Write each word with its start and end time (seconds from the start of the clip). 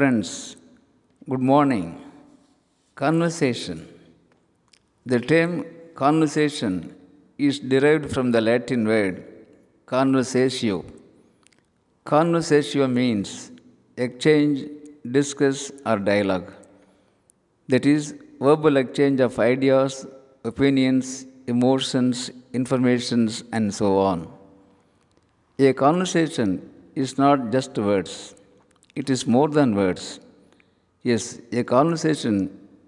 Friends, 0.00 0.56
good 1.28 1.42
morning. 1.48 1.88
Conversation. 2.94 3.86
The 5.04 5.20
term 5.20 5.66
conversation 5.94 6.94
is 7.36 7.58
derived 7.58 8.10
from 8.10 8.30
the 8.30 8.40
Latin 8.40 8.86
word 8.86 9.22
conversatio. 9.84 10.86
Conversatio 12.06 12.90
means 12.90 13.50
exchange, 13.98 14.70
discuss, 15.18 15.70
or 15.84 15.98
dialogue. 15.98 16.50
That 17.68 17.84
is, 17.84 18.14
verbal 18.40 18.78
exchange 18.78 19.20
of 19.20 19.38
ideas, 19.38 20.06
opinions, 20.44 21.26
emotions, 21.46 22.30
informations, 22.54 23.44
and 23.52 23.74
so 23.74 23.98
on. 23.98 24.32
A 25.58 25.74
conversation 25.74 26.70
is 26.94 27.18
not 27.18 27.50
just 27.52 27.76
words, 27.76 28.34
it 29.00 29.08
is 29.14 29.22
more 29.36 29.48
than 29.58 29.74
words. 29.82 30.04
Yes, 31.10 31.24
a 31.60 31.62
conversation 31.76 32.34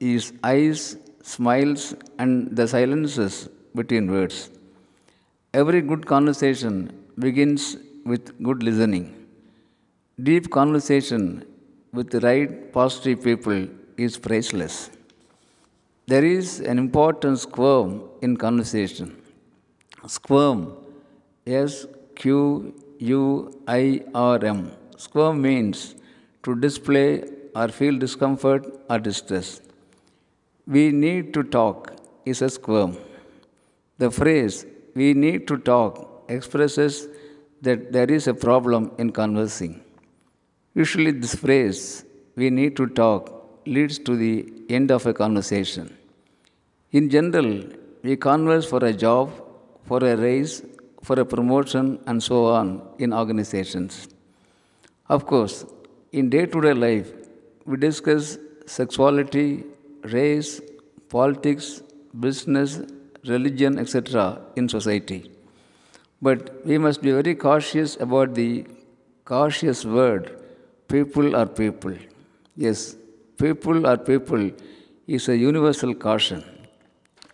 is 0.01 0.33
eyes, 0.43 0.97
smiles, 1.23 1.95
and 2.19 2.33
the 2.59 2.66
silences 2.75 3.48
between 3.75 4.11
words. 4.17 4.51
Every 5.61 5.80
good 5.91 6.05
conversation 6.15 6.75
begins 7.19 7.77
with 8.05 8.25
good 8.47 8.62
listening. 8.69 9.06
Deep 10.29 10.51
conversation 10.51 11.23
with 11.93 12.11
the 12.15 12.20
right 12.29 12.51
positive 12.73 13.23
people 13.29 13.61
is 13.97 14.19
priceless. 14.27 14.91
There 16.06 16.25
is 16.25 16.61
an 16.61 16.79
important 16.79 17.39
squirm 17.39 17.89
in 18.20 18.37
conversation. 18.37 19.09
Squirm, 20.06 20.61
S 21.47 21.87
Q 22.17 22.75
U 22.98 23.23
I 23.69 24.03
R 24.15 24.39
M. 24.45 24.61
Squirm 24.97 25.41
means 25.48 25.95
to 26.45 26.55
display 26.55 27.25
or 27.55 27.69
feel 27.69 27.99
discomfort 27.99 28.67
or 28.89 28.99
distress. 28.99 29.61
We 30.67 30.91
need 30.91 31.34
to 31.34 31.43
talk 31.43 31.93
is 32.25 32.43
a 32.43 32.49
squirm. 32.49 32.97
The 33.99 34.11
phrase 34.11 34.67
we 34.95 35.15
need 35.15 35.47
to 35.49 35.57
talk 35.57 36.25
expresses 36.29 37.09
that 37.62 37.93
there 37.93 38.11
is 38.11 38.27
a 38.27 38.34
problem 38.34 38.93
in 38.99 39.11
conversing. 39.11 39.83
Usually, 40.75 41.11
this 41.11 41.34
phrase 41.34 42.05
we 42.37 42.51
need 42.51 42.77
to 42.77 42.87
talk 42.87 43.61
leads 43.67 43.99
to 43.99 44.17
the 44.17 44.53
end 44.69 44.91
of 44.91 45.06
a 45.06 45.15
conversation. 45.15 45.97
In 46.93 47.11
general, 47.11 47.65
we 48.03 48.17
converse 48.17 48.67
for 48.69 48.84
a 48.84 48.93
job, 48.93 49.31
for 49.84 49.99
a 49.99 50.17
raise, 50.17 50.62
for 51.03 51.19
a 51.21 51.25
promotion, 51.25 52.01
and 52.06 52.23
so 52.23 52.47
on 52.47 52.83
in 52.99 53.12
organizations. 53.12 54.09
Of 55.09 55.27
course, 55.27 55.65
in 56.13 56.29
day 56.31 56.47
to 56.47 56.61
day 56.61 56.75
life, 56.75 57.13
we 57.65 57.77
discuss 57.77 58.39
sexuality, 58.67 59.65
race, 60.05 60.61
politics, 61.09 61.83
business, 62.21 62.81
religion, 63.27 63.79
etc. 63.79 64.41
in 64.57 64.69
society. 64.69 65.31
But 66.21 66.65
we 66.65 66.79
must 66.79 67.03
be 67.03 67.13
very 67.13 67.35
cautious 67.35 67.97
about 68.01 68.35
the 68.35 68.67
cautious 69.25 69.85
word 69.85 70.39
people 70.93 71.35
are 71.35 71.47
people. 71.47 71.95
Yes, 72.55 72.97
people 73.39 73.87
are 73.87 73.97
people 73.97 74.51
is 75.07 75.29
a 75.29 75.37
universal 75.37 75.95
caution. 75.95 76.45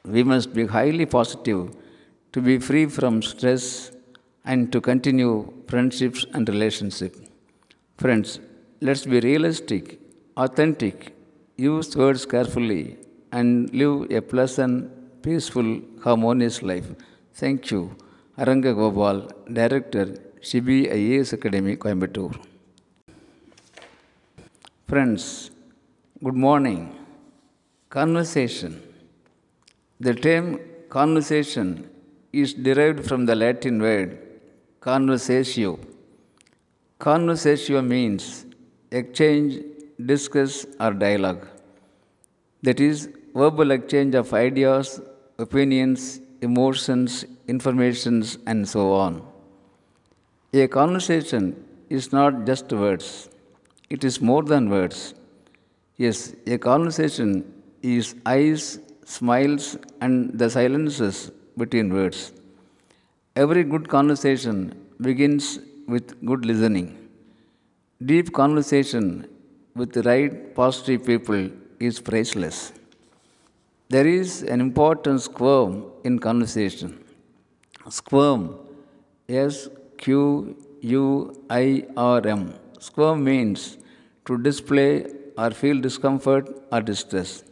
We 0.04 0.22
must 0.22 0.54
be 0.54 0.66
highly 0.66 1.06
positive 1.06 1.74
to 2.32 2.40
be 2.40 2.58
free 2.58 2.86
from 2.86 3.20
stress 3.22 3.90
and 4.44 4.70
to 4.72 4.80
continue 4.80 5.32
friendships 5.66 6.24
and 6.32 6.48
relationships. 6.48 7.18
Friends, 7.96 8.38
let's 8.80 9.04
be 9.04 9.20
realistic, 9.20 9.98
authentic, 10.36 11.14
use 11.56 11.96
words 11.96 12.24
carefully, 12.24 12.96
and 13.32 13.72
live 13.74 14.10
a 14.10 14.20
pleasant, 14.22 15.22
peaceful, 15.22 15.80
harmonious 16.02 16.62
life. 16.62 16.88
Thank 17.34 17.70
you. 17.70 17.96
Aranga 18.38 18.74
Gopal, 18.74 19.30
Director, 19.52 20.06
Shibi 20.40 20.88
IAS 20.90 21.32
Academy, 21.32 21.76
Coimbatore. 21.76 22.36
Friends, 24.86 25.50
good 26.22 26.34
morning. 26.34 26.94
Conversation. 27.90 28.82
The 29.98 30.14
term 30.14 30.60
conversation 30.88 31.90
is 32.32 32.54
derived 32.54 33.04
from 33.06 33.26
the 33.26 33.34
Latin 33.34 33.82
word 33.82 34.18
conversatio. 34.80 35.78
Conversatio 37.00 37.84
means 37.84 38.46
exchange, 38.90 39.62
discuss, 40.04 40.66
or 40.80 40.92
dialogue. 40.92 41.46
That 42.62 42.80
is, 42.80 43.08
verbal 43.34 43.70
exchange 43.70 44.14
of 44.14 44.32
ideas, 44.34 45.00
opinions, 45.38 46.20
emotions, 46.42 47.24
informations, 47.46 48.38
and 48.46 48.68
so 48.68 48.92
on. 48.92 49.22
A 50.52 50.66
conversation 50.66 51.64
is 51.88 52.12
not 52.12 52.46
just 52.46 52.72
words, 52.72 53.28
it 53.90 54.04
is 54.04 54.20
more 54.20 54.42
than 54.42 54.70
words. 54.70 55.14
Yes, 55.96 56.34
a 56.46 56.58
conversation 56.58 57.52
is 57.82 58.14
eyes, 58.26 58.78
smiles, 59.04 59.76
and 60.00 60.38
the 60.38 60.48
silences 60.50 61.30
between 61.56 61.92
words. 61.92 62.32
Every 63.36 63.64
good 63.64 63.88
conversation 63.88 64.74
begins 65.00 65.60
with 65.86 66.24
good 66.24 66.44
listening. 66.44 67.07
Deep 68.06 68.32
conversation 68.32 69.28
with 69.74 69.92
the 69.92 70.02
right 70.04 70.54
positive 70.54 71.04
people 71.04 71.50
is 71.80 71.98
priceless. 71.98 72.72
There 73.88 74.06
is 74.06 74.44
an 74.44 74.60
important 74.60 75.20
squirm 75.20 75.84
in 76.04 76.20
conversation. 76.20 77.04
Squirm, 77.88 78.54
S 79.28 79.68
Q 79.96 80.56
U 80.82 81.44
I 81.50 81.86
R 81.96 82.24
M. 82.24 82.54
Squirm 82.78 83.24
means 83.24 83.78
to 84.26 84.38
display 84.38 85.06
or 85.36 85.50
feel 85.50 85.80
discomfort 85.80 86.48
or 86.70 86.80
distress. 86.80 87.42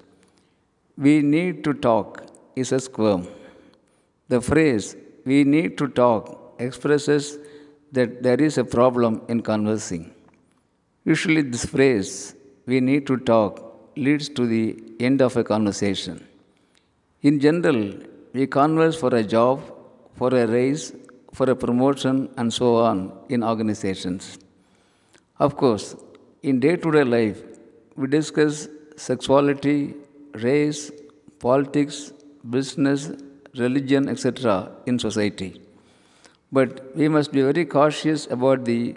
We 0.96 1.22
need 1.22 1.64
to 1.64 1.74
talk 1.74 2.24
is 2.54 2.70
a 2.70 2.78
squirm. 2.78 3.26
The 4.28 4.40
phrase 4.40 4.94
we 5.24 5.42
need 5.42 5.76
to 5.78 5.88
talk 5.88 6.54
expresses 6.60 7.38
that 7.90 8.22
there 8.22 8.40
is 8.40 8.58
a 8.58 8.64
problem 8.64 9.22
in 9.28 9.40
conversing. 9.42 10.12
Usually, 11.12 11.42
this 11.42 11.64
phrase 11.64 12.34
we 12.66 12.80
need 12.80 13.06
to 13.06 13.16
talk 13.16 13.60
leads 13.96 14.28
to 14.30 14.44
the 14.44 14.76
end 14.98 15.22
of 15.22 15.36
a 15.36 15.44
conversation. 15.44 16.26
In 17.22 17.38
general, 17.38 17.94
we 18.32 18.48
converse 18.48 18.98
for 18.98 19.14
a 19.14 19.22
job, 19.22 19.62
for 20.16 20.34
a 20.34 20.48
raise, 20.48 20.92
for 21.32 21.48
a 21.48 21.54
promotion, 21.54 22.28
and 22.36 22.52
so 22.52 22.74
on 22.74 23.12
in 23.28 23.44
organizations. 23.44 24.36
Of 25.38 25.56
course, 25.56 25.94
in 26.42 26.58
day 26.58 26.74
to 26.74 26.90
day 26.90 27.04
life, 27.04 27.40
we 27.94 28.08
discuss 28.08 28.68
sexuality, 28.96 29.94
race, 30.34 30.90
politics, 31.38 32.12
business, 32.50 33.12
religion, 33.56 34.08
etc. 34.08 34.72
in 34.86 34.98
society. 34.98 35.60
But 36.50 36.96
we 36.96 37.06
must 37.06 37.30
be 37.30 37.42
very 37.42 37.64
cautious 37.64 38.26
about 38.28 38.64
the 38.64 38.96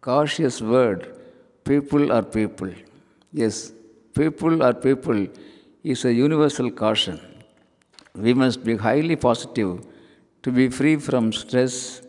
cautious 0.00 0.62
word 0.62 1.18
people 1.64 2.12
are 2.12 2.22
people. 2.22 2.70
Yes, 3.32 3.72
people 4.14 4.62
are 4.62 4.74
people 4.74 5.26
is 5.82 6.04
a 6.04 6.12
universal 6.12 6.70
caution. 6.70 7.20
We 8.14 8.34
must 8.34 8.64
be 8.64 8.76
highly 8.76 9.16
positive 9.16 9.84
to 10.42 10.52
be 10.52 10.68
free 10.68 10.96
from 10.96 11.32
stress 11.32 12.02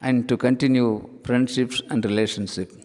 and 0.00 0.28
to 0.28 0.36
continue 0.36 1.08
friendships 1.24 1.82
and 1.90 2.04
relationships. 2.04 2.76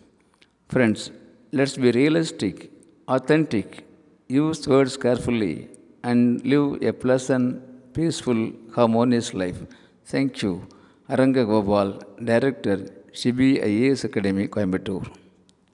Friends, 0.69 1.11
let's 1.51 1.77
be 1.77 1.91
realistic, 1.91 2.71
authentic, 3.07 3.85
use 4.27 4.67
words 4.67 4.97
carefully, 4.97 5.69
and 6.03 6.43
live 6.45 6.81
a 6.81 6.91
pleasant, 6.91 7.93
peaceful, 7.93 8.51
harmonious 8.75 9.33
life. 9.33 9.59
Thank 10.05 10.41
you. 10.41 10.67
Aranga 11.09 11.45
Gopal, 11.45 12.01
Director, 12.23 12.77
Shibi 13.11 13.61
IAS 13.63 14.03
Academy, 14.05 14.47
Coimbatore. 14.47 15.22